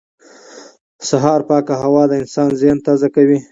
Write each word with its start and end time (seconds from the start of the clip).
سهار 1.09 1.41
پاکه 1.49 1.73
هوا 1.83 2.03
د 2.07 2.13
انسان 2.21 2.49
ذهن 2.61 2.77
تازه 2.87 3.07
کوي 3.15 3.39